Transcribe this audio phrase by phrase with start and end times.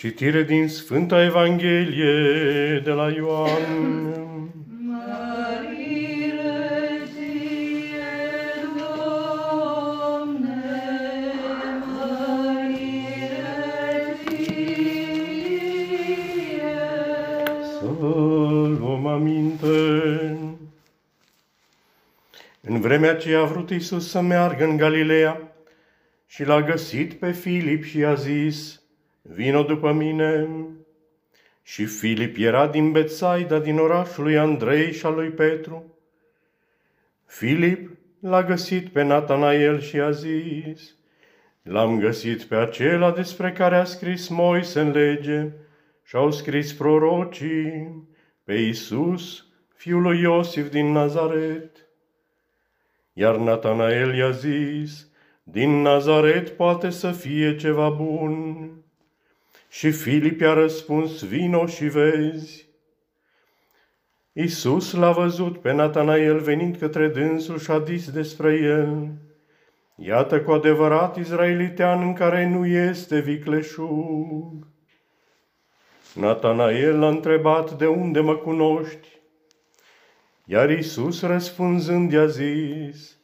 [0.00, 4.04] Citire din Sfânta Evanghelie de la Ioan.
[4.86, 6.28] Mărire
[7.12, 8.08] ție,
[8.76, 9.82] Doamne,
[11.86, 13.06] mărire
[14.28, 15.06] ție.
[17.78, 17.86] Să
[18.78, 19.76] luăm aminte.
[22.60, 25.52] În vremea aceea a vrut Iisus să meargă în Galileea
[26.26, 28.79] și l-a găsit pe Filip și i-a zis,
[29.22, 30.48] Vino după mine.
[31.62, 35.94] Și Filip era din Betsaida, din orașul lui Andrei și al lui Petru.
[37.26, 40.94] Filip l-a găsit pe Natanael și a zis,
[41.62, 45.50] L-am găsit pe acela despre care a scris Moise în lege
[46.04, 48.08] și au scris prorocii,
[48.44, 51.76] pe Iisus, fiul lui Iosif din Nazaret.
[53.12, 55.08] Iar Natanael i-a zis,
[55.42, 58.70] din Nazaret poate să fie ceva bun.
[59.72, 62.68] Și Filip i-a răspuns, vino și vezi.
[64.32, 69.12] Iisus l-a văzut pe Natanael venind către dânsul și a zis despre el,
[69.96, 74.66] Iată cu adevărat izraelitean în care nu este vicleșug.
[76.14, 79.08] Natanael l-a întrebat, de unde mă cunoști?
[80.44, 83.18] Iar Iisus răspunzând i-a zis,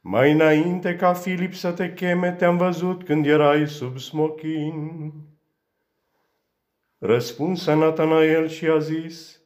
[0.00, 5.12] Mai înainte ca Filip să te cheme, te-am văzut când erai sub smochin.
[6.98, 9.40] Răspunsă Natanael și a zis,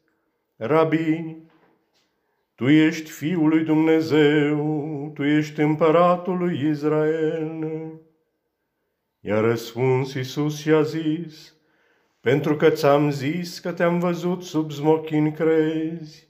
[0.57, 1.37] Rabi,
[2.55, 7.93] tu ești Fiul lui Dumnezeu, tu ești împăratul lui Israel.
[9.21, 11.55] I-a răspuns Iisus și a zis,
[12.21, 16.29] pentru că ți-am zis că te-am văzut sub smochin crezi,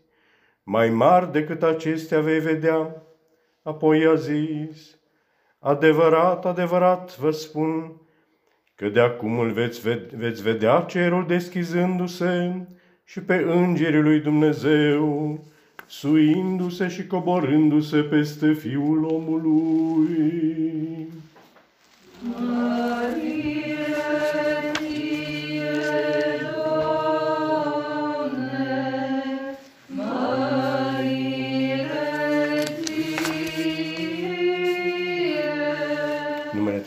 [0.62, 3.02] mai mari decât acestea vei vedea.
[3.62, 4.98] Apoi a zis,
[5.58, 8.00] adevărat, adevărat vă spun,
[8.80, 12.52] că de acum îl veți, ve- veți vedea cerul deschizându-se
[13.04, 15.38] și pe îngerii lui Dumnezeu,
[15.86, 20.56] suindu-se și coborându-se peste Fiul omului.
[22.22, 23.79] Mărire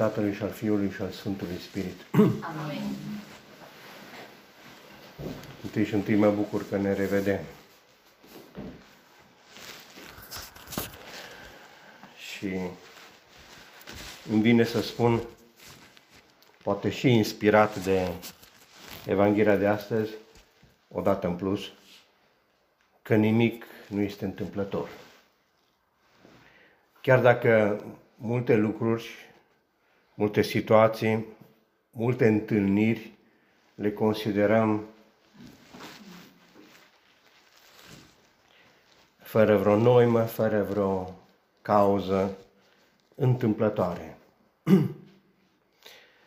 [0.04, 2.02] Tatălui și al Fiului și al Sfântului Spirit.
[2.12, 2.96] Amin.
[5.64, 7.40] Întâi și întâi mă bucur că ne revedem.
[12.18, 12.60] Și
[14.32, 15.22] îmi vine să spun,
[16.64, 18.12] poate și inspirat de
[19.06, 20.12] Evanghelia de astăzi,
[20.88, 21.62] odată în plus,
[23.02, 24.90] că nimic nu este întâmplător.
[27.02, 27.84] Chiar dacă
[28.16, 29.32] multe lucruri,
[30.14, 31.26] multe situații,
[31.92, 33.12] multe întâlniri
[33.76, 34.86] le considerăm
[39.18, 41.16] fără vreo noimă, fără vreo
[41.62, 42.38] cauză
[43.16, 44.18] întâmplătoare.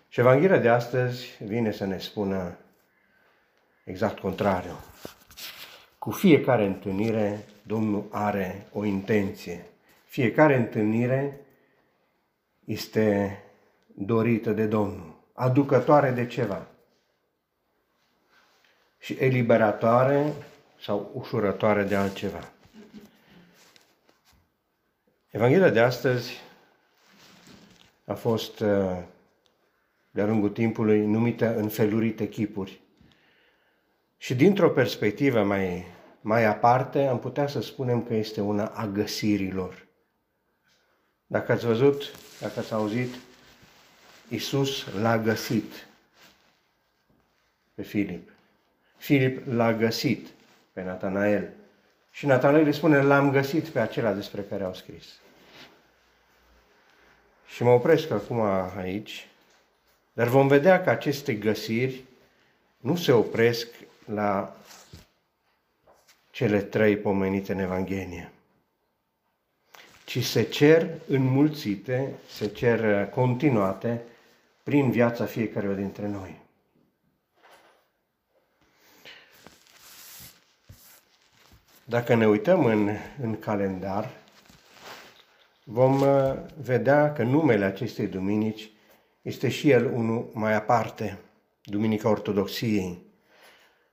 [0.09, 2.57] Și Evanghelia de astăzi vine să ne spună
[3.85, 4.77] exact contrariu.
[5.99, 9.67] Cu fiecare întâlnire, Domnul are o intenție.
[10.05, 11.41] Fiecare întâlnire
[12.65, 13.39] este
[13.99, 16.67] dorită de Domnul, aducătoare de ceva
[18.99, 20.33] și eliberatoare
[20.81, 22.53] sau ușurătoare de altceva.
[25.31, 26.41] Evanghelia de astăzi
[28.05, 28.99] a fost uh,
[30.11, 32.81] de-a lungul timpului numită în felurite chipuri.
[34.17, 35.85] Și dintr-o perspectivă mai,
[36.21, 39.87] mai aparte, am putea să spunem că este una a găsirilor.
[41.27, 42.03] Dacă ați văzut,
[42.41, 43.15] dacă ați auzit,
[44.29, 45.87] Iisus l-a găsit
[47.75, 48.31] pe Filip.
[48.97, 50.27] Filip l-a găsit
[50.73, 51.51] pe Natanael.
[52.11, 55.05] Și Natanael îi spune, l-am găsit pe acela despre care au scris.
[57.47, 58.41] Și mă opresc acum
[58.77, 59.29] aici,
[60.13, 62.05] dar vom vedea că aceste găsiri
[62.77, 63.69] nu se opresc
[64.05, 64.57] la
[66.31, 68.31] cele trei pomenite în Evanghelie,
[70.05, 74.03] ci se cer înmulțite, se cer continuate
[74.67, 76.41] prin viața fiecăruia dintre noi.
[81.85, 82.91] Dacă ne uităm în,
[83.21, 84.11] în calendar,
[85.65, 88.71] vom uh, vedea că numele acestei duminici
[89.23, 91.19] este și el unul mai aparte,
[91.63, 93.07] Duminica Ortodoxiei.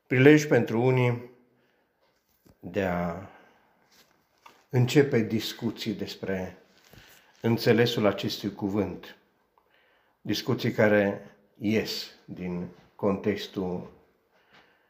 [0.08, 1.30] Prilej pentru unii
[2.60, 3.30] de a
[4.70, 6.58] începe discuții despre
[7.42, 9.18] înțelesul acestui cuvânt.
[10.26, 11.22] Discuții care
[11.58, 13.92] ies din contextul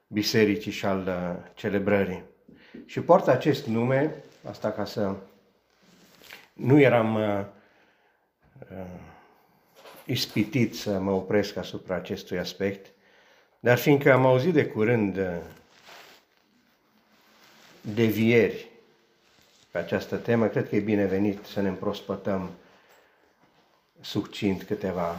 [0.07, 2.23] bisericii și al uh, celebrării.
[2.85, 5.15] Și poartă acest nume, asta ca să
[6.53, 7.45] nu eram uh,
[8.71, 8.85] uh,
[10.05, 12.91] ispitit să mă opresc asupra acestui aspect,
[13.59, 15.37] dar fiindcă am auzit de curând uh,
[17.81, 18.67] devieri
[19.71, 22.49] pe această temă, cred că e binevenit să ne împrospătăm
[24.03, 25.17] succint câteva uh,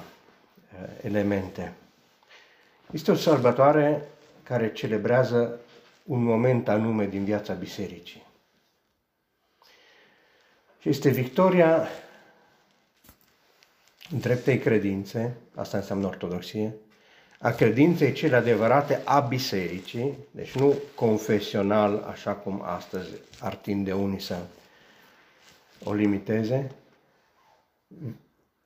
[1.02, 1.72] elemente.
[2.92, 4.08] Este o sărbătoare
[4.42, 5.60] care celebrează
[6.04, 8.22] un moment anume din viața bisericii.
[10.80, 11.88] Și este victoria
[14.20, 16.74] dreptei credințe, asta înseamnă ortodoxie,
[17.38, 23.10] a credinței cele adevărate a bisericii, deci nu confesional, așa cum astăzi
[23.40, 24.38] ar tinde unii să
[25.84, 26.70] o limiteze,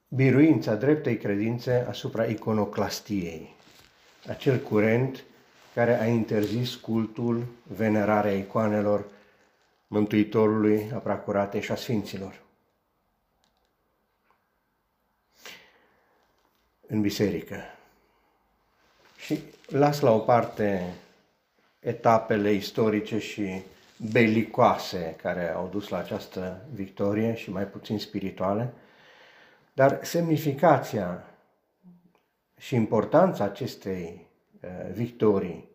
[0.09, 3.55] biruința dreptei credințe asupra iconoclastiei,
[4.29, 5.25] acel curent
[5.75, 9.05] care a interzis cultul, venerarea icoanelor
[9.87, 12.41] Mântuitorului, a Pracuratei și a Sfinților.
[16.87, 17.57] În biserică.
[19.17, 20.95] Și las la o parte
[21.81, 23.63] etapele istorice și
[24.13, 28.73] belicoase care au dus la această victorie și mai puțin spirituale,
[29.79, 31.25] dar semnificația
[32.57, 34.27] și importanța acestei
[34.61, 35.69] uh, victorii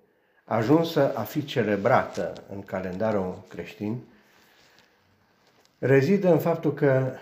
[0.43, 4.03] ajunsă a fi celebrată în calendarul creștin,
[5.79, 7.15] rezidă în faptul că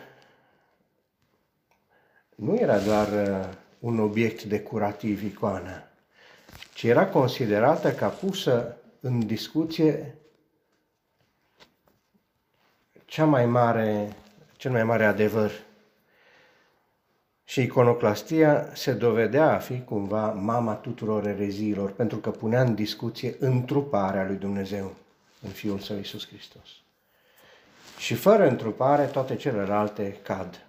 [2.36, 3.50] nu era doar uh,
[3.80, 5.84] un obiect decorativ icoană,
[6.74, 10.16] ci era considerată ca pusă în discuție
[13.06, 14.16] cea mai mare,
[14.58, 15.52] cel mai mare adevăr.
[17.52, 23.36] Și iconoclastia se dovedea a fi cumva mama tuturor ereziilor, pentru că punea în discuție
[23.40, 24.94] întruparea lui Dumnezeu
[25.42, 26.68] în Fiul Său Iisus Hristos.
[27.98, 30.66] Și fără întrupare, toate celelalte cad.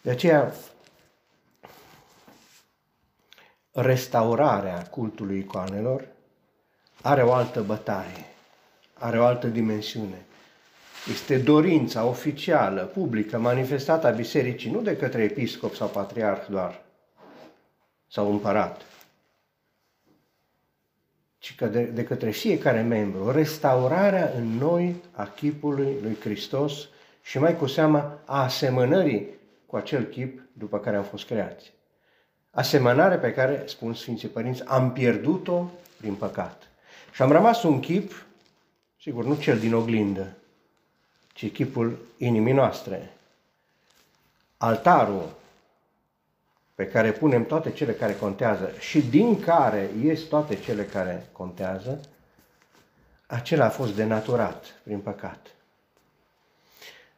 [0.00, 0.52] De aceea,
[3.72, 6.06] restaurarea cultului icoanelor
[7.02, 8.26] are o altă bătaie,
[8.94, 10.26] are o altă dimensiune.
[11.10, 16.82] Este dorința oficială, publică, manifestată a bisericii, nu de către episcop sau patriarh doar,
[18.08, 18.82] sau împărat,
[21.38, 26.88] ci că de, de către fiecare membru, restaurarea în noi a chipului lui Hristos
[27.22, 29.26] și mai cu seama a asemănării
[29.66, 31.72] cu acel chip după care am fost creați.
[32.50, 36.62] Asemănare pe care, spun Sfinții Părinți, am pierdut-o prin păcat.
[37.12, 38.26] Și am rămas un chip,
[39.00, 40.36] sigur, nu cel din oglindă,
[41.32, 43.12] ci chipul inimii noastre.
[44.56, 45.34] Altarul
[46.74, 52.00] pe care punem toate cele care contează și din care ies toate cele care contează,
[53.26, 55.46] acela a fost denaturat prin păcat.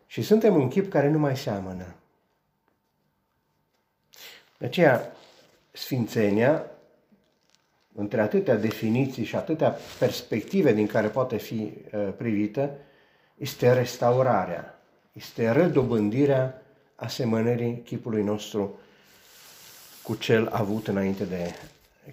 [0.07, 1.95] Și suntem un chip care nu mai seamănă.
[4.59, 5.13] De aceea,
[5.73, 6.67] Sfințenia,
[7.95, 12.79] între atâtea definiții și atâtea perspective din care poate fi uh, privită,
[13.35, 14.81] este restaurarea,
[15.13, 16.63] este redobândirea
[16.95, 18.79] asemănării chipului nostru
[20.03, 21.55] cu cel avut înainte de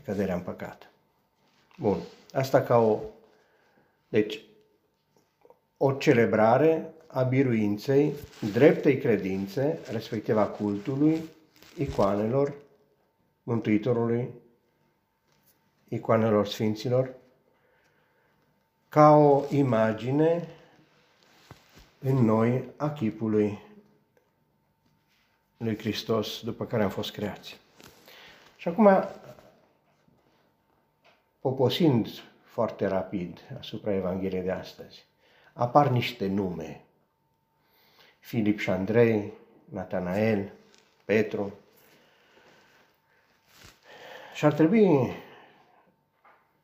[0.05, 0.91] căderea în păcat.
[1.77, 1.97] Bun,
[2.33, 2.99] asta ca o...
[4.07, 4.39] Deci,
[5.77, 8.13] o celebrare a biruinței,
[8.53, 11.29] dreptei credințe, respectiv a cultului,
[11.77, 12.53] icoanelor
[13.43, 14.29] Mântuitorului,
[15.87, 17.13] icoanelor Sfinților,
[18.89, 20.47] ca o imagine
[22.03, 23.59] în noi a chipului
[25.57, 27.59] lui Hristos după care am fost creați.
[28.57, 28.89] Și acum,
[31.39, 32.07] poposind
[32.43, 35.05] foarte rapid asupra Evangheliei de astăzi,
[35.53, 36.81] apar niște nume.
[38.19, 39.33] Filip și Andrei,
[39.65, 40.51] Natanael,
[41.05, 41.53] Petru.
[44.33, 45.15] Și ar trebui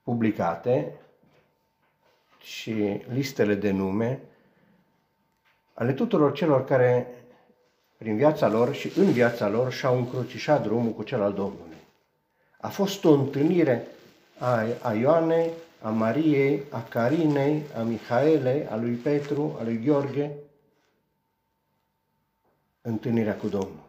[0.03, 0.99] publicate
[2.41, 2.71] și
[3.07, 4.21] listele de nume
[5.79, 7.07] ale tuturor celor care
[7.97, 11.77] prin viața lor și în viața lor și-au încrucișat drumul cu cel al Domnului.
[12.57, 13.87] A fost o întâlnire
[14.37, 15.49] a, a Ioanei,
[15.81, 20.31] a Mariei, a Carinei, a Mihaelei, a lui Petru, a lui Gheorghe,
[22.81, 23.85] întâlnirea cu Domnul.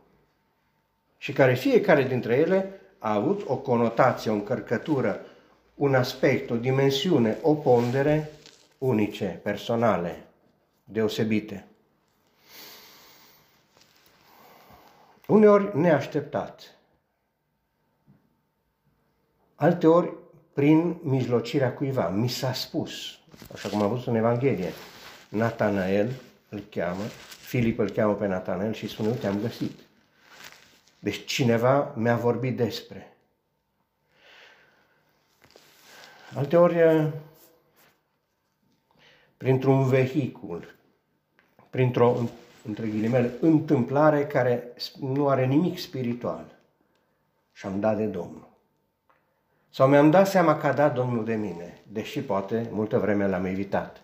[1.19, 5.21] Și care fiecare dintre ele a avut o conotație, o încărcătură,
[5.75, 8.31] un aspect, o dimensiune, o pondere
[8.79, 10.23] unice, personale,
[10.85, 11.68] deosebite.
[15.29, 16.77] Uneori neașteptat.
[19.55, 20.13] alteori
[20.53, 22.09] prin mijlocirea cuiva.
[22.09, 23.19] Mi s-a spus,
[23.53, 24.73] așa cum am văzut în Evanghelie,
[25.29, 26.13] Natanael
[26.49, 27.03] îl cheamă,
[27.41, 29.79] Filip îl cheamă pe Natanael și spune, uite, am găsit.
[30.99, 33.17] Deci cineva mi-a vorbit despre.
[36.35, 37.13] Alteori,
[39.37, 40.75] printr-un vehicul,
[41.71, 42.17] printr-o,
[42.69, 46.45] între ghilimele, întâmplare care nu are nimic spiritual.
[47.53, 48.49] Și am dat de Domnul.
[49.71, 53.45] Sau mi-am dat seama că a dat Domnul de mine, deși poate multă vreme l-am
[53.45, 54.03] evitat.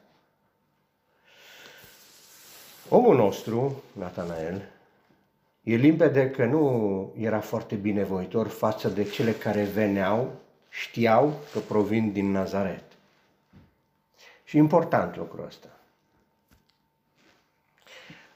[2.89, 4.69] Omul nostru, Natanael,
[5.63, 10.33] e limpede că nu era foarte binevoitor față de cele care veneau,
[10.71, 12.85] știau că provin din Nazaret.
[14.45, 15.69] Și important lucrul ăsta.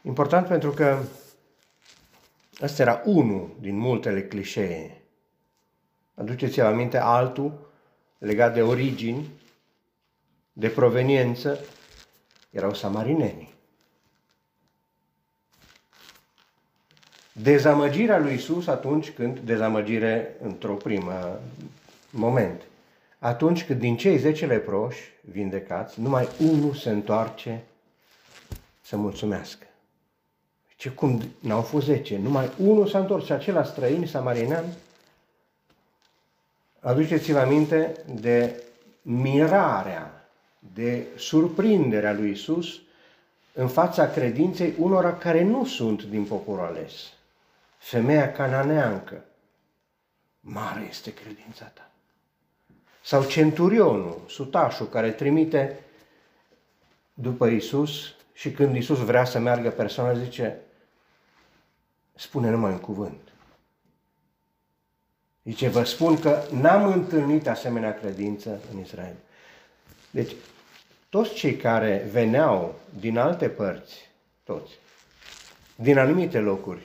[0.09, 1.03] Important pentru că
[2.63, 5.03] ăsta era unul din multele clișee.
[6.15, 7.71] Aduceți-vă aminte altul
[8.19, 9.31] legat de origini,
[10.53, 11.59] de proveniență,
[12.51, 13.55] erau samarinenii.
[17.33, 21.41] Dezamăgirea lui Isus atunci când, dezamăgire într-o primă
[22.11, 22.63] moment,
[23.19, 27.65] atunci când din cei zece leproși vindecați, numai unul se întoarce
[28.81, 29.68] să mulțumească.
[30.79, 34.65] Ce cum n-au fost zece, numai unul s-a întors și acela străin, samarinean,
[36.81, 38.63] aduceți-vă aminte de
[39.03, 40.29] mirarea,
[40.75, 42.81] de surprinderea lui Isus
[43.53, 46.93] în fața credinței unora care nu sunt din poporul ales.
[47.79, 49.25] Femeia cananeancă,
[50.41, 51.91] mare este credința ta.
[53.03, 55.81] Sau centurionul, sutașul, care trimite
[57.15, 60.61] după Isus și când Isus vrea să meargă persoana, zice,
[62.19, 63.21] spune numai un cuvânt.
[65.45, 69.17] Zice, vă spun că n-am întâlnit asemenea credință în Israel.
[70.11, 70.35] Deci,
[71.09, 74.11] toți cei care veneau din alte părți,
[74.45, 74.79] toți,
[75.75, 76.83] din anumite locuri,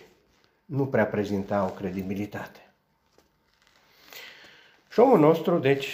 [0.66, 2.60] nu prea prezentau credibilitate.
[4.92, 5.88] Și omul nostru, deci,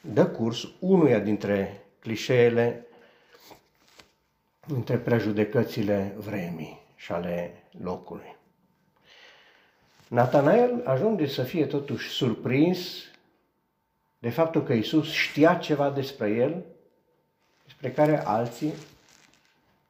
[0.00, 2.86] dă curs unuia dintre clișeele,
[4.66, 8.36] între prejudecățile vremii și ale locului.
[10.08, 12.78] Natanael ajunge să fie totuși surprins
[14.18, 16.64] de faptul că Isus știa ceva despre el,
[17.64, 18.72] despre care alții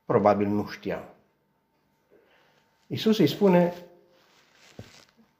[0.04, 1.14] probabil nu știau.
[2.86, 3.74] Isus îi spune,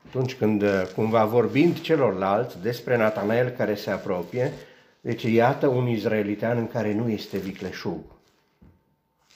[0.09, 0.65] atunci când
[0.95, 4.53] cumva vorbind celorlalți despre Natanael care se apropie,
[5.01, 8.05] deci iată un izraelitean în care nu este vicleșug.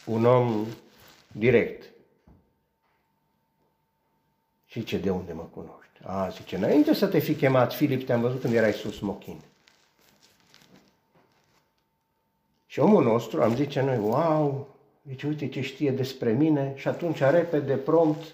[0.05, 0.67] Un om
[1.33, 1.95] direct,
[4.77, 6.01] și ce de unde mă cunoști?
[6.03, 9.41] A, zice, înainte să te fi chemat, Filip, te-am văzut când erai sus mochin.
[12.67, 14.69] Și omul nostru, am zice noi, wow,
[15.09, 18.25] zice, uite ce știe despre mine și atunci repede, prompt,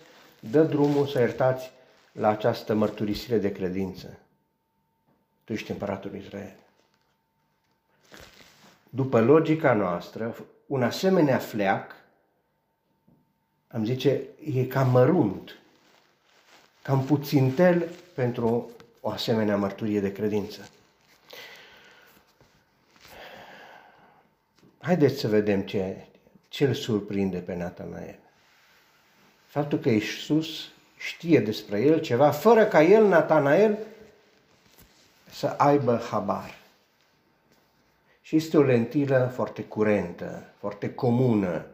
[0.40, 1.70] dă drumul să iertați
[2.12, 4.18] la această mărturisire de credință.
[5.44, 6.56] Tu ești împăratul Israel.
[8.90, 11.96] După logica noastră, un asemenea fleac,
[13.68, 14.22] am zice,
[14.54, 15.56] e cam mărunt
[16.82, 18.70] cam puțintel pentru
[19.00, 20.68] o asemenea mărturie de credință.
[24.78, 26.06] Haideți să vedem ce,
[26.48, 28.18] ce îl surprinde pe Natanael.
[29.46, 33.78] Faptul că Iisus știe despre el ceva, fără ca el, Natanael,
[35.30, 36.58] să aibă habar.
[38.20, 41.66] Și este o lentilă foarte curentă, foarte comună,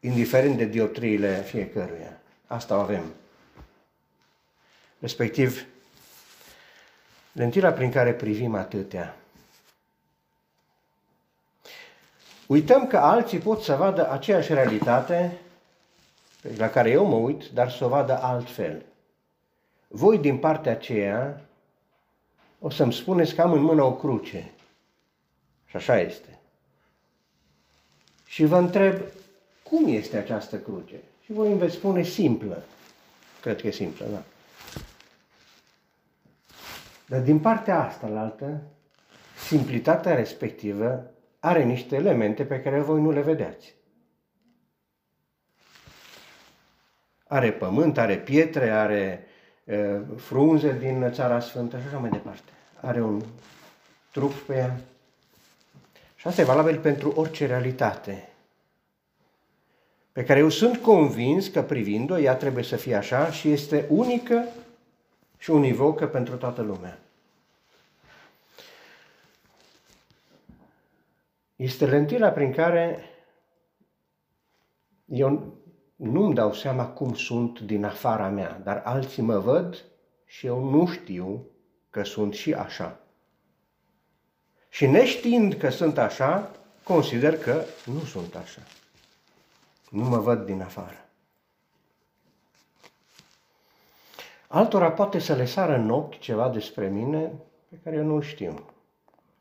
[0.00, 2.20] indiferent de diotriile fiecăruia.
[2.46, 3.04] Asta o avem
[5.04, 5.66] respectiv
[7.32, 9.16] lentila prin care privim atâtea.
[12.46, 15.38] Uităm că alții pot să vadă aceeași realitate
[16.56, 18.82] la care eu mă uit, dar să o vadă altfel.
[19.88, 21.40] Voi din partea aceea
[22.58, 24.52] o să-mi spuneți că am în mână o cruce.
[25.66, 26.38] Și așa este.
[28.26, 29.00] Și vă întreb,
[29.62, 30.96] cum este această cruce?
[31.24, 32.62] Și voi îmi veți spune simplă.
[33.40, 34.22] Cred că e simplă, da.
[37.06, 38.62] Dar din partea asta la altă,
[39.46, 43.74] simplitatea respectivă are niște elemente pe care voi nu le vedeați.
[47.26, 49.26] Are pământ, are pietre, are
[49.64, 52.50] e, frunze din Țara Sfântă și așa mai departe.
[52.80, 53.22] Are un
[54.10, 54.76] trup pe ea.
[56.16, 58.28] Și asta e valabil pentru orice realitate
[60.14, 64.44] pe care eu sunt convins că privind-o, ea trebuie să fie așa și este unică
[65.44, 66.98] și univocă pentru toată lumea.
[71.56, 73.04] Este lentila prin care
[75.04, 75.56] eu
[75.96, 79.84] nu-mi dau seama cum sunt din afara mea, dar alții mă văd
[80.24, 81.46] și eu nu știu
[81.90, 83.00] că sunt și așa.
[84.68, 86.50] Și neștiind că sunt așa,
[86.84, 88.62] consider că nu sunt așa.
[89.90, 91.03] Nu mă văd din afară.
[94.54, 97.32] Altora poate să le sară în ochi ceva despre mine
[97.68, 98.70] pe care eu nu știu.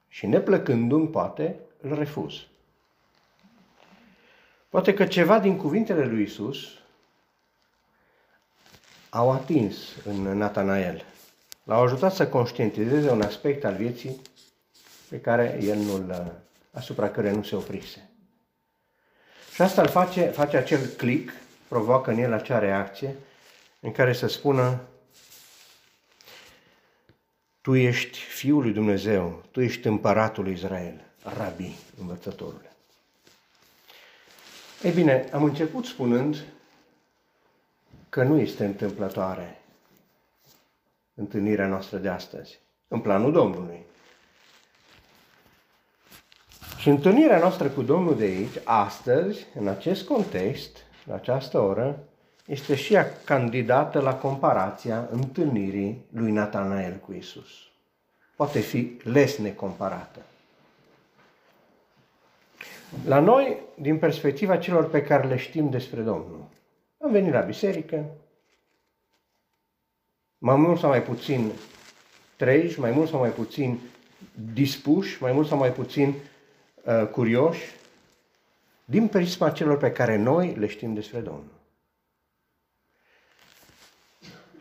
[0.07, 2.33] Și neplăcându-mi, poate, îl refuz.
[4.69, 6.57] Poate că ceva din cuvintele lui Isus
[9.09, 11.05] au atins în Natanael.
[11.63, 14.21] L-au ajutat să conștientizeze un aspect al vieții
[15.09, 16.13] pe care el nu
[16.71, 18.09] asupra care nu se oprise.
[19.53, 21.33] Și asta îl face, face acel click,
[21.67, 23.15] provoacă în el acea reacție
[23.79, 24.81] în care să spună
[27.63, 31.01] Tu ești Fiul lui Dumnezeu, Tu ești împăratul lui Israel,
[31.37, 32.71] rabi, învățătorule.
[34.81, 36.43] Ei bine, am început spunând
[38.09, 39.61] că nu este întâmplătoare
[41.13, 43.85] întâlnirea noastră de astăzi, în planul Domnului.
[46.77, 52.07] Și întâlnirea noastră cu Domnul de aici, astăzi, în acest context, în această oră,
[52.45, 57.49] este și ea candidată la comparația întâlnirii lui Natanael cu Isus.
[58.35, 60.19] Poate fi les necomparată.
[63.05, 66.45] La noi, din perspectiva celor pe care le știm despre Domnul,
[66.97, 68.05] am venit la biserică,
[70.37, 71.51] mai mult sau mai puțin
[72.35, 73.79] treji, mai mult sau mai puțin
[74.53, 76.13] dispuși, mai mult sau mai puțin
[76.83, 77.63] uh, curioși,
[78.85, 81.62] din prisma celor pe care noi le știm despre Domnul.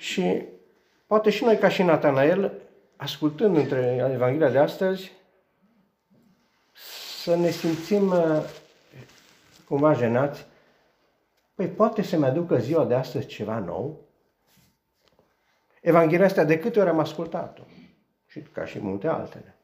[0.03, 0.43] Și
[1.07, 2.53] poate și noi, ca și Natanael,
[2.97, 5.13] ascultând între Evanghelia de astăzi,
[7.23, 8.43] să ne simțim uh,
[9.69, 10.47] cumva jenați.
[11.55, 14.01] Păi poate să-mi aducă ziua de astăzi ceva nou?
[15.81, 17.63] Evanghelia asta de câte ori am ascultat-o?
[18.27, 19.57] Și ca și multe altele.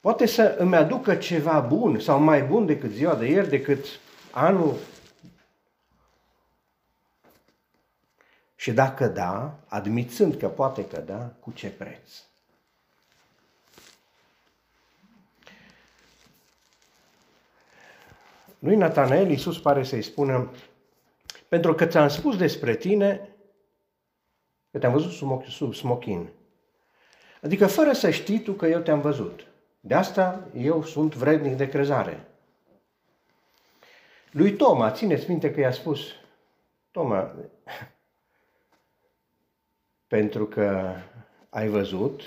[0.00, 3.86] Poate să îmi aducă ceva bun sau mai bun decât ziua de ieri, decât
[4.30, 4.74] anul.
[8.58, 12.10] Și dacă da, admițând că poate că da, cu ce preț?
[18.58, 20.50] lui Natanael, Iisus pare să-i spună,
[21.48, 23.28] pentru că ți-am spus despre tine
[24.70, 26.28] că te-am văzut sub, sub smochin.
[27.42, 29.46] Adică fără să știi tu că eu te-am văzut.
[29.80, 32.26] De asta eu sunt vrednic de crezare.
[34.30, 36.00] Lui Toma, țineți minte că i-a spus,
[36.90, 37.34] Toma,
[40.08, 40.94] pentru că
[41.48, 42.22] ai văzut,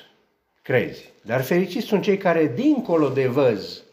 [0.61, 1.11] crezi.
[1.21, 3.83] Dar fericiți sunt cei care, dincolo de văz,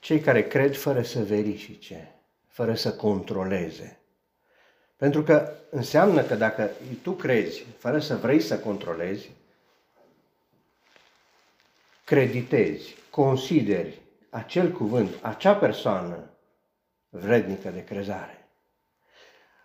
[0.00, 2.14] cei care cred fără să verifice,
[2.46, 3.98] fără să controleze.
[4.96, 6.70] Pentru că înseamnă că dacă
[7.02, 9.30] tu crezi fără să vrei să controlezi,
[12.04, 13.98] creditezi, consideri
[14.30, 16.30] acel cuvânt, acea persoană
[17.08, 18.37] vrednică de crezare.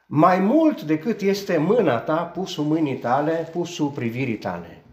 [0.06, 4.84] Mai mult decât este mâna ta pus sub mâinii tale, pus sub privirii tale.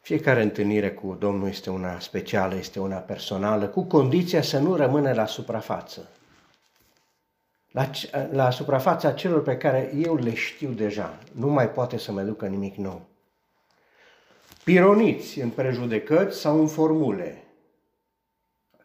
[0.00, 5.12] Fiecare întâlnire cu Domnul este una specială, este una personală, cu condiția să nu rămână
[5.12, 6.08] la suprafață.
[7.70, 7.90] La,
[8.30, 11.18] la suprafața celor pe care eu le știu deja.
[11.32, 13.06] Nu mai poate să mă ducă nimic nou.
[14.64, 17.44] Pironiți în prejudecăți sau în formule.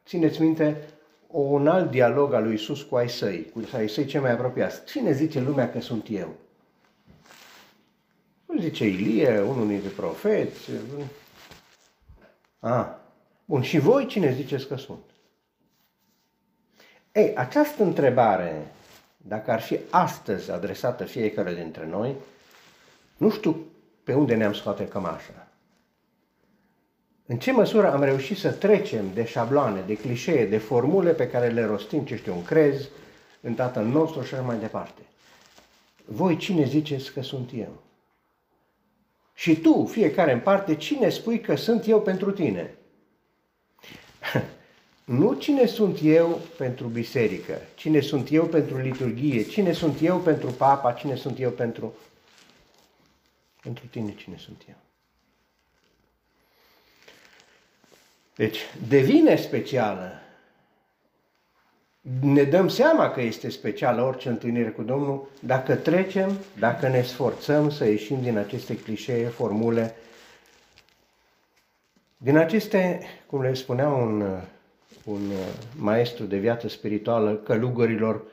[0.05, 0.88] Țineți minte
[1.31, 4.85] un alt dialog al lui Isus cu ai săi, cu ai săi cei mai apropiați.
[4.85, 6.35] Cine zice lumea că sunt eu?
[8.45, 10.69] Nu zice Ilie, unul dintre profeți.
[12.59, 12.87] Ah,
[13.45, 15.03] bun, și voi cine ziceți că sunt?
[17.11, 18.71] Ei, această întrebare,
[19.17, 22.15] dacă ar fi astăzi adresată fiecare dintre noi,
[23.17, 23.65] nu știu
[24.03, 25.48] pe unde ne-am scoate cămașa.
[27.31, 31.47] În ce măsură am reușit să trecem de șabloane, de clișee, de formule pe care
[31.47, 32.87] le rostim, ce știu, în crez,
[33.41, 35.01] în Tatăl nostru și așa mai departe.
[36.05, 37.83] Voi cine ziceți că sunt eu?
[39.33, 42.75] Și tu, fiecare în parte, cine spui că sunt eu pentru tine?
[45.03, 50.51] Nu cine sunt eu pentru biserică, cine sunt eu pentru liturghie, cine sunt eu pentru
[50.51, 51.93] papa, cine sunt eu pentru...
[53.61, 54.75] Pentru tine cine sunt eu.
[58.39, 60.12] Deci devine specială.
[62.21, 67.69] Ne dăm seama că este specială orice întâlnire cu Domnul dacă trecem, dacă ne sforțăm
[67.69, 69.95] să ieșim din aceste clișee, formule.
[72.17, 74.39] Din aceste, cum le spunea un,
[75.04, 75.32] un
[75.75, 78.23] maestru de viață spirituală, călugărilor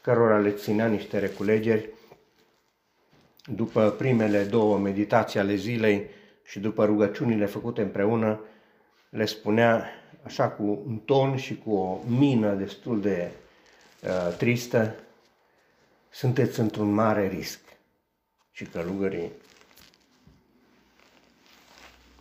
[0.00, 1.88] cărora le ținea niște reculegeri,
[3.44, 6.06] după primele două meditații ale zilei
[6.44, 8.40] și după rugăciunile făcute împreună,
[9.14, 9.90] le spunea
[10.22, 13.30] așa cu un ton și cu o mină destul de
[14.02, 14.94] uh, tristă,
[16.10, 17.60] sunteți într-un mare risc.
[18.52, 19.30] Și călugării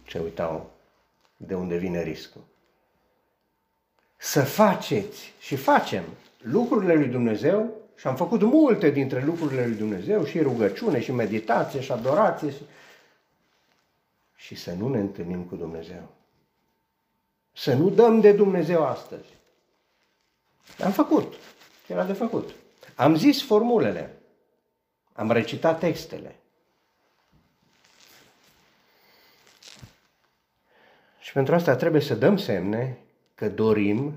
[0.09, 0.71] se uitau
[1.37, 2.41] de unde vine riscul.
[4.17, 6.03] Să faceți și facem
[6.37, 11.81] lucrurile lui Dumnezeu și am făcut multe dintre lucrurile lui Dumnezeu și rugăciune și meditație
[11.81, 12.65] și adorație și,
[14.35, 16.09] și să nu ne întâlnim cu Dumnezeu.
[17.53, 19.27] Să nu dăm de Dumnezeu astăzi.
[20.83, 21.33] Am făcut
[21.85, 22.49] ce era de făcut.
[22.95, 24.17] Am zis formulele.
[25.13, 26.35] Am recitat textele.
[31.19, 32.97] Și pentru asta trebuie să dăm semne
[33.35, 34.13] că dorim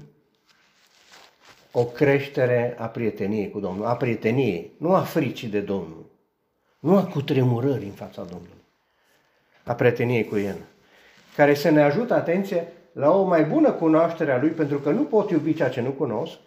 [1.70, 6.06] o creștere a prieteniei cu Domnul, a prieteniei, nu a fricii de Domnul,
[6.78, 8.64] nu a cutremurării în fața Domnului,
[9.64, 10.56] a prieteniei cu El,
[11.34, 15.04] care să ne ajute, atenție, la o mai bună cunoaștere a Lui, pentru că nu
[15.04, 16.38] pot iubi ceea ce nu cunosc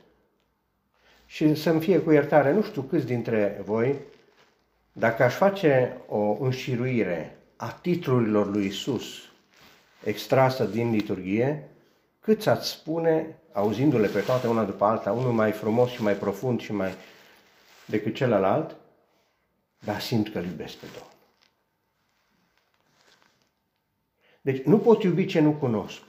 [1.25, 3.95] și să-mi fie cu iertare, nu știu câți dintre voi,
[4.91, 9.05] dacă aș face o înșiruire a titlurilor lui Isus
[10.03, 11.69] extrasă din liturghie,
[12.19, 16.59] cât ați spune, auzindu-le pe toate una după alta, unul mai frumos și mai profund
[16.59, 16.91] și mai
[17.85, 18.75] decât celălalt,
[19.79, 21.13] dar simt că îl iubesc pe Domnul.
[24.41, 26.07] Deci nu pot iubi ce nu cunosc.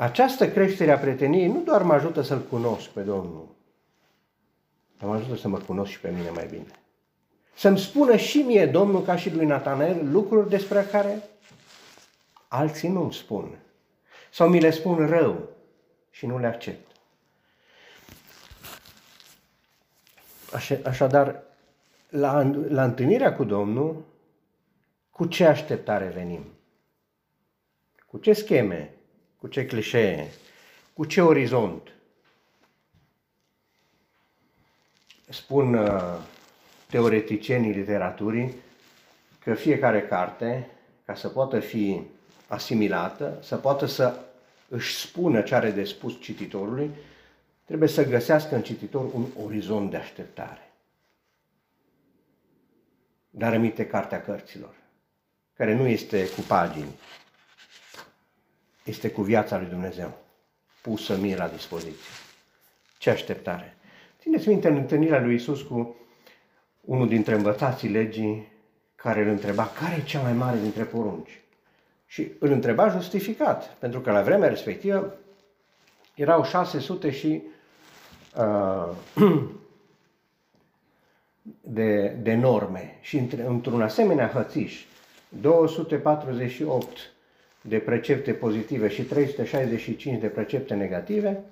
[0.00, 3.48] Această creștere a prieteniei nu doar mă ajută să-L cunosc pe Domnul,
[4.98, 6.66] dar mă ajută să mă cunosc și pe mine mai bine.
[7.54, 11.22] Să-mi spună și mie Domnul, ca și lui Natanael, lucruri despre care
[12.48, 13.58] alții nu-mi spun.
[14.30, 15.48] Sau mi le spun rău
[16.10, 16.90] și nu le accept.
[20.84, 21.42] Așadar,
[22.08, 24.04] la, la întâlnirea cu Domnul,
[25.10, 26.44] cu ce așteptare venim?
[28.06, 28.94] Cu ce scheme?
[29.40, 30.30] Cu ce clișee?
[30.92, 31.88] Cu ce orizont?
[35.28, 36.18] Spun uh,
[36.86, 38.54] teoreticienii literaturii
[39.38, 40.70] că fiecare carte,
[41.04, 42.02] ca să poată fi
[42.46, 44.20] asimilată, să poată să
[44.68, 46.90] își spună ce are de spus cititorului,
[47.64, 50.72] trebuie să găsească în cititor un orizont de așteptare.
[53.30, 54.74] Dar rămite Cartea Cărților,
[55.54, 56.94] care nu este cu pagini,
[58.84, 60.18] este cu viața lui Dumnezeu,
[60.82, 62.10] pusă mie la dispoziție.
[62.98, 63.76] Ce așteptare!
[64.20, 65.96] Țineți minte în întâlnirea lui Isus cu
[66.80, 68.52] unul dintre învățații legii
[68.94, 71.40] care îl întreba care e cea mai mare dintre porunci.
[72.06, 75.18] Și îl întreba justificat, pentru că la vremea respectivă
[76.14, 77.42] erau 600 și
[78.36, 78.88] uh,
[81.60, 83.16] de, de norme și
[83.46, 84.84] într-un asemenea hățiș,
[85.28, 87.12] 248
[87.62, 91.44] de precepte pozitive și 365 de precepte negative,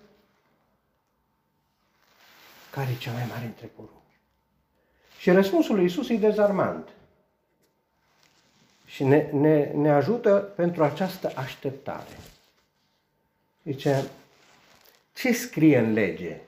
[2.70, 3.92] care e cea mai mare între porunci?
[5.18, 6.88] Și răspunsul lui Isus e dezarmant
[8.86, 12.16] și ne, ne, ne ajută pentru această așteptare.
[13.64, 14.10] Zice,
[15.14, 16.40] ce scrie în lege?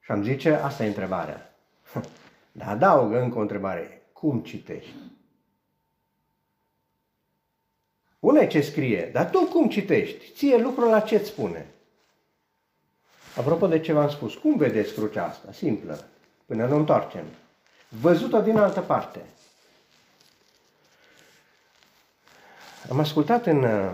[0.00, 1.54] Și am zice, asta e întrebarea.
[2.52, 4.02] Dar adaugă încă o întrebare.
[4.12, 4.94] Cum citești?
[8.26, 10.32] Una e ce scrie, dar tu cum citești?
[10.32, 11.66] Ție lucrul la ce-ți spune?
[13.36, 15.52] Apropo de ce v-am spus, cum vedeți crucea asta?
[15.52, 16.04] Simplă,
[16.46, 17.24] până nu întoarcem.
[17.88, 19.20] Văzut-o din altă parte.
[22.90, 23.90] Am ascultat în uh,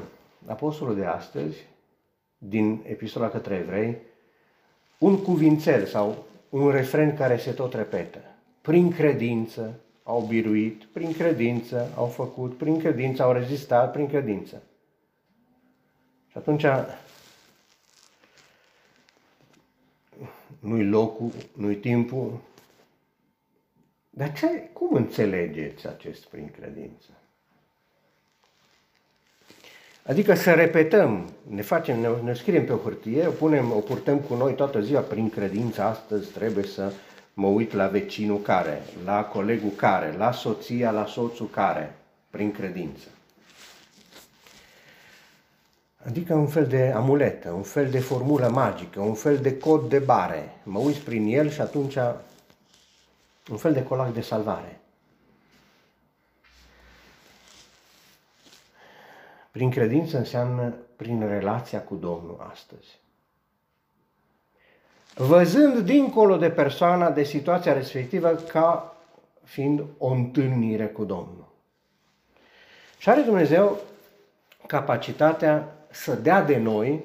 [0.46, 1.56] Apostolul de astăzi,
[2.38, 3.96] din Epistola către Evrei,
[4.98, 8.18] un cuvințel sau un refren care se tot repetă.
[8.60, 14.62] Prin credință au biruit, prin credință au făcut, prin credință au rezistat, prin credință.
[16.30, 16.64] Și atunci
[20.58, 22.40] nu-i locul, nu-i timpul.
[24.10, 27.08] Dar ce, cum înțelegeți acest prin credință?
[30.06, 34.18] Adică să repetăm, ne facem, ne, ne scriem pe o hârtie, o punem, o purtăm
[34.20, 36.92] cu noi toată ziua prin credință, astăzi trebuie să
[37.34, 41.94] mă uit la vecinul care, la colegul care, la soția, la soțul care,
[42.30, 43.08] prin credință.
[46.06, 49.98] Adică un fel de amuletă, un fel de formulă magică, un fel de cod de
[49.98, 50.56] bare.
[50.62, 51.96] Mă uit prin el și atunci
[53.50, 54.80] un fel de colac de salvare.
[59.50, 63.01] Prin credință înseamnă prin relația cu Domnul astăzi.
[65.14, 68.96] Văzând dincolo de persoana, de situația respectivă, ca
[69.44, 71.48] fiind o întâlnire cu Domnul.
[72.98, 73.80] Și are Dumnezeu
[74.66, 77.04] capacitatea să dea de noi,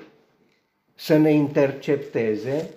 [0.96, 2.70] să ne intercepteze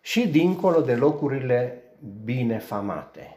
[0.00, 1.82] și dincolo de locurile
[2.24, 3.36] binefamate.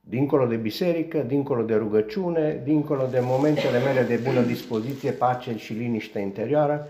[0.00, 5.72] Dincolo de biserică, dincolo de rugăciune, dincolo de momentele mele de bună dispoziție, pace și
[5.72, 6.88] liniște interioară,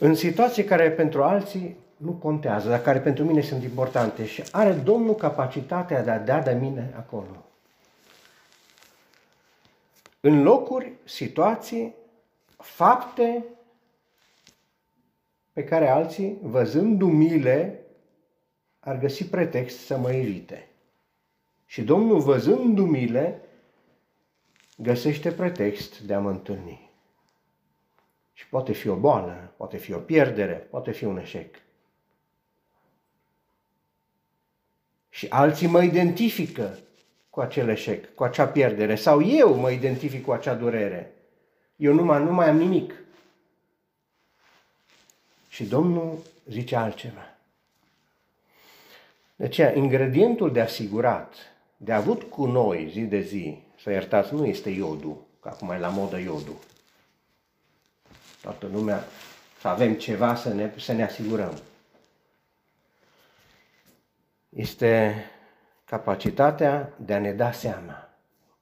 [0.00, 4.72] în situații care pentru alții nu contează, dar care pentru mine sunt importante și are
[4.72, 7.44] Domnul capacitatea de a da de mine acolo.
[10.20, 11.94] În locuri, situații,
[12.56, 13.44] fapte
[15.52, 17.80] pe care alții, văzând umile,
[18.80, 20.68] ar găsi pretext să mă evite.
[21.66, 23.40] Și Domnul, văzând umile,
[24.76, 26.89] găsește pretext de a mă întâlni.
[28.40, 31.56] Și poate fi o boală, poate fi o pierdere, poate fi un eșec.
[35.08, 36.78] Și alții mă identifică
[37.30, 41.12] cu acel eșec, cu acea pierdere, sau eu mă identific cu acea durere.
[41.76, 42.94] Eu nu mai, nu mai am nimic.
[45.48, 47.34] Și Domnul zice altceva.
[49.36, 51.34] De aceea, ingredientul de asigurat,
[51.76, 55.78] de avut cu noi zi de zi, să iertați, nu este iodul, că acum e
[55.78, 56.56] la modă iodul.
[58.42, 59.04] Toată lumea,
[59.60, 61.58] să avem ceva să ne, să ne asigurăm.
[64.48, 65.24] Este
[65.84, 68.08] capacitatea de a ne da seama,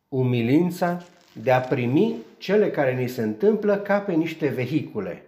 [0.08, 5.22] umilința de a primi cele care ni se întâmplă ca pe niște vehicule,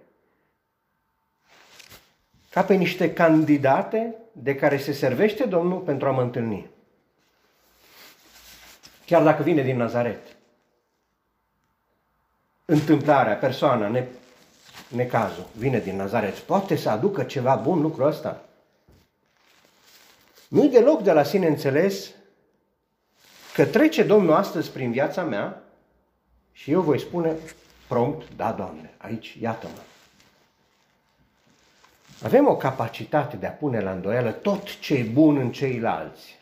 [2.50, 6.70] ca pe niște candidate de care se servește Domnul pentru a mă întâlni.
[9.06, 10.36] Chiar dacă vine din Nazaret.
[12.64, 14.06] Întâmplarea, persoana, ne,
[14.90, 16.38] necazul, vine din Nazaret.
[16.38, 18.44] Poate să aducă ceva bun lucrul ăsta?
[20.48, 22.10] Nu-i deloc de la sine înțeles
[23.54, 25.62] că trece Domnul astăzi prin viața mea
[26.52, 27.36] și eu voi spune
[27.88, 29.80] prompt, da, Doamne, aici, iată-mă.
[32.22, 36.38] Avem o capacitate de a pune la îndoială tot ce e bun în ceilalți.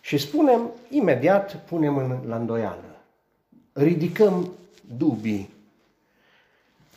[0.00, 2.96] Și spunem, imediat punem în, la îndoială.
[3.72, 4.52] Ridicăm
[4.96, 5.54] dubii.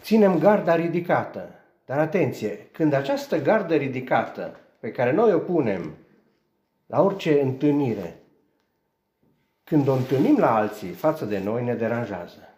[0.01, 1.49] Ținem garda ridicată.
[1.85, 5.95] Dar atenție, când această gardă ridicată pe care noi o punem
[6.85, 8.19] la orice întâlnire,
[9.63, 12.49] când o întâlnim la alții față de noi, ne deranjează.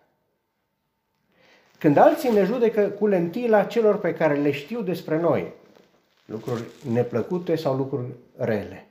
[1.78, 5.54] Când alții ne judecă cu lentila celor pe care le știu despre noi,
[6.26, 8.88] lucruri neplăcute sau lucruri rele.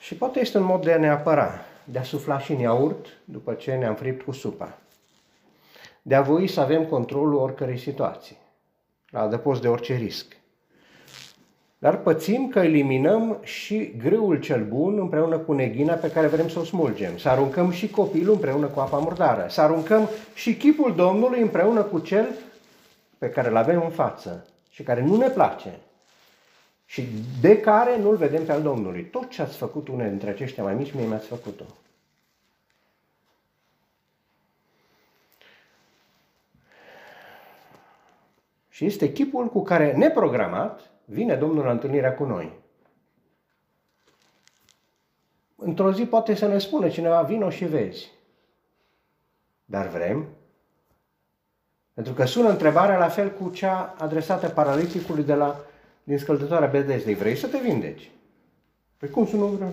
[0.00, 3.06] Și poate este un mod de a ne apăra, de a sufla și în iaurt
[3.24, 4.78] după ce ne-am fript cu supa
[6.08, 8.36] de a voi să avem controlul oricărei situații,
[9.10, 10.36] la adăpost de orice risc.
[11.78, 16.58] Dar pățim că eliminăm și grâul cel bun împreună cu neghina pe care vrem să
[16.58, 17.16] o smulgem.
[17.18, 19.46] Să aruncăm și copilul împreună cu apa murdară.
[19.48, 22.28] Să aruncăm și chipul Domnului împreună cu cel
[23.18, 25.78] pe care îl avem în față și care nu ne place
[26.86, 27.08] și
[27.40, 29.04] de care nu-l vedem pe al Domnului.
[29.04, 31.64] Tot ce ați făcut unele dintre aceștia mai mici, mie mi-ați făcut-o.
[38.68, 42.52] Și este chipul cu care, neprogramat, vine Domnul la întâlnirea cu noi.
[45.56, 48.10] Într-o zi poate să ne spună cineva, vino și vezi.
[49.64, 50.26] Dar vrem?
[51.94, 55.60] Pentru că sună întrebarea la fel cu cea adresată paraliticului de la,
[56.06, 57.14] din scăldătoarea Bedezdei.
[57.14, 58.10] Vrei să te vindeci?
[58.96, 59.72] Păi cum să nu vreau?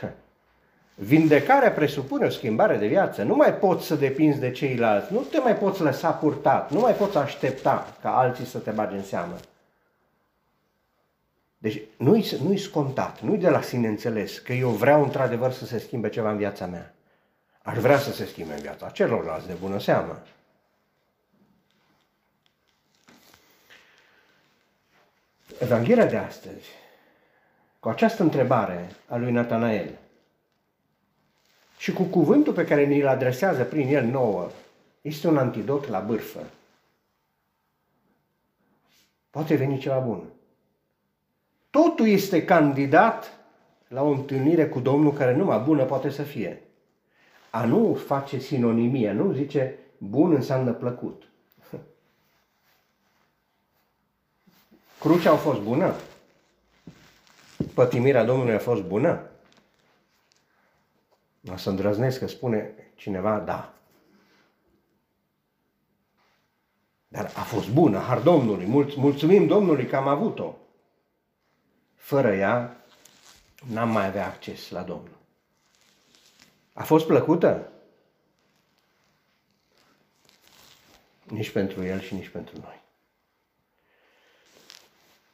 [0.94, 3.22] Vindecarea presupune o schimbare de viață.
[3.22, 6.92] Nu mai poți să depinzi de ceilalți, nu te mai poți lăsa purtat, nu mai
[6.92, 9.36] poți aștepta ca alții să te bage în seamă.
[11.58, 15.78] Deci nu-i, nu-i scontat, nu-i de la sine înțeles că eu vreau într-adevăr să se
[15.78, 16.94] schimbe ceva în viața mea.
[17.62, 20.22] Aș vrea să se schimbe în viața celorlalți de bună seamă.
[25.58, 26.68] Evanghelia de astăzi,
[27.80, 29.98] cu această întrebare a lui Natanael,
[31.78, 34.50] și cu cuvântul pe care ni-l adresează prin el nouă,
[35.00, 36.40] este un antidot la bârfă.
[39.30, 40.22] Poate veni ceva bun.
[41.70, 43.32] Totul este candidat
[43.88, 46.62] la o întâlnire cu Domnul care numai bună poate să fie.
[47.50, 51.29] A nu face sinonimie, nu zice bun înseamnă plăcut.
[55.00, 55.94] Crucea a fost bună?
[57.74, 59.30] pătimirea Domnului a fost bună?
[61.52, 63.74] O să îndrăznesc că spune cineva, da.
[67.08, 70.54] Dar a fost bună, har Domnului, Mulț- mulțumim Domnului că am avut-o.
[71.94, 72.84] Fără ea,
[73.66, 75.16] n-am mai avea acces la Domnul.
[76.72, 77.72] A fost plăcută?
[81.24, 82.80] Nici pentru el și nici pentru noi.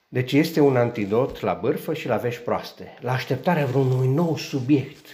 [0.08, 5.06] Deci este un antidot la bârfă și la vești proaste, la așteptarea vreunui nou subiect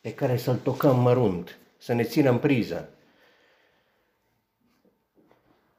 [0.00, 2.88] pe care să-l tocăm mărunt, să ne țină în priză.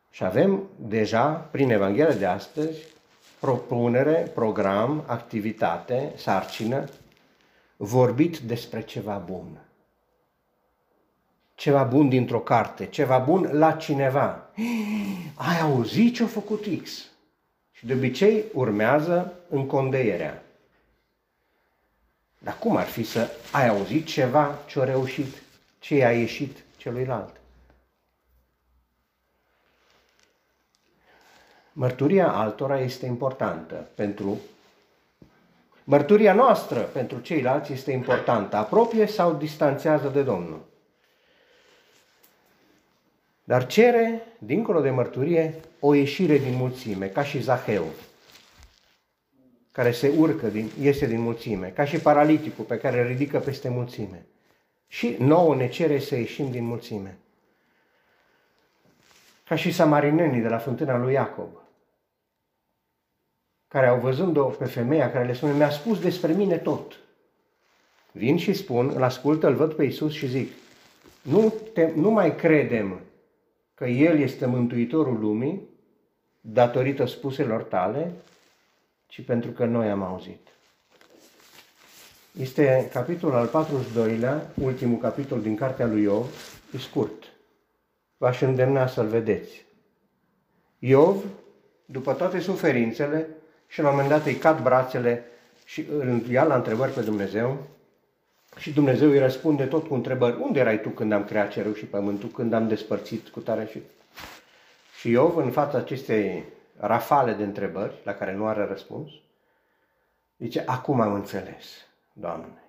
[0.10, 2.80] Și avem deja, prin Evanghelia de astăzi,
[3.39, 6.86] propunere, program, activitate, sarcină,
[7.78, 9.62] vorbit despre ceva bun.
[11.56, 14.49] Ceva bun dintr-o carte, ceva bun la cineva.
[15.49, 17.12] Ai auzit ce-a făcut X?
[17.84, 20.43] Și de obicei urmează încondeierea.
[22.39, 25.41] Dar cum ar fi să ai auzit ceva ce a reușit,
[25.80, 27.36] ce i-a ieșit celuilalt?
[31.74, 34.39] Mărturia altora este importantă pentru
[35.84, 38.56] Mărturia noastră pentru ceilalți este importantă.
[38.56, 40.62] Apropie sau distanțează de Domnul.
[43.43, 47.86] Dar cere, dincolo de mărturie, o ieșire din mulțime, ca și Zaheu,
[49.71, 53.69] care se urcă, din, iese din mulțime, ca și paraliticul pe care îl ridică peste
[53.69, 54.25] mulțime.
[54.88, 57.17] Și nouă ne cere să ieșim din mulțime.
[59.45, 61.49] Ca și samarinenii de la fântâna lui Iacob,
[63.67, 66.99] care au văzând-o pe femeia care le spune, mi-a spus despre mine tot.
[68.12, 70.51] Vin și spun, îl ascultă, îl văd pe Iisus și zic,
[71.21, 72.99] nu, te, nu mai credem
[73.73, 75.69] că El este Mântuitorul lumii
[76.41, 78.12] datorită spuselor tale,
[79.05, 80.47] ci pentru că noi am auzit.
[82.39, 86.25] Este capitolul al 42-lea, ultimul capitol din cartea lui Iov,
[86.73, 87.23] e scurt.
[88.17, 89.65] V-aș îndemna să-l vedeți.
[90.79, 91.23] Iov,
[91.86, 93.27] după toate suferințele,
[93.67, 95.25] și la un moment dat îi cad brațele
[95.65, 97.67] și îl ia la întrebări pe Dumnezeu
[98.57, 100.41] și Dumnezeu îi răspunde tot cu întrebări.
[100.41, 103.79] Unde erai tu când am creat cerul și pământul, când am despărțit cu tare și...
[104.99, 106.43] Și Iov, în fața acestei
[106.77, 109.11] rafale de întrebări, la care nu are răspuns,
[110.37, 111.65] zice, acum am înțeles,
[112.13, 112.63] Doamne.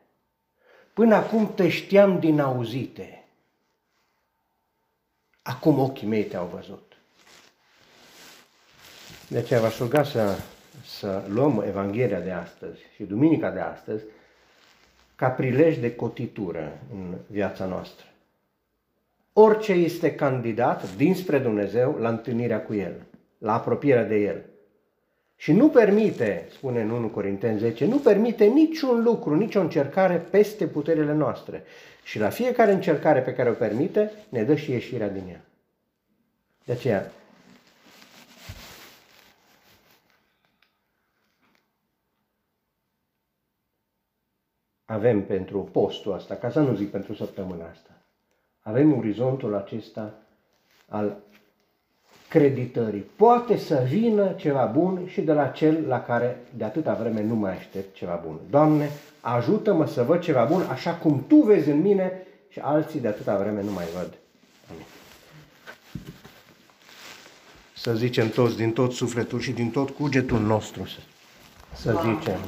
[0.92, 3.24] Până acum te știam din auzite.
[5.42, 6.92] Acum ochii mei te-au văzut.
[9.28, 10.38] De aceea v-aș ruga să,
[10.84, 14.04] să luăm Evanghelia de astăzi și Duminica de astăzi
[15.16, 18.07] ca prilej de cotitură în viața noastră.
[19.33, 22.92] Orice este candidat dinspre Dumnezeu la întâlnirea cu El,
[23.38, 24.44] la apropierea de El.
[25.37, 30.66] Și nu permite, spune în 1 Corinteni 10, nu permite niciun lucru, nicio încercare peste
[30.66, 31.62] puterile noastre.
[32.03, 35.40] Și la fiecare încercare pe care o permite, ne dă și ieșirea din ea.
[36.64, 37.12] De aceea,
[44.84, 47.90] avem pentru postul ăsta, ca să nu zic pentru săptămâna asta,
[48.60, 50.14] avem orizontul acesta
[50.88, 51.16] al
[52.28, 53.04] creditării.
[53.16, 57.34] Poate să vină ceva bun și de la cel la care de atâta vreme nu
[57.34, 58.38] mai aștept ceva bun.
[58.50, 63.08] Doamne, ajută-mă să văd ceva bun așa cum Tu vezi în mine și alții de
[63.08, 64.12] atâta vreme nu mai văd.
[64.70, 64.84] Amin.
[67.76, 70.98] Să zicem toți din tot sufletul și din tot cugetul nostru să,
[71.74, 72.38] să zicem.